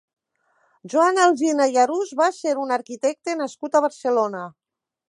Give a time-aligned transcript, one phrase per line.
[0.93, 4.47] Joan Alsina i Arús va ser un arquitecte nascut a Barcelona.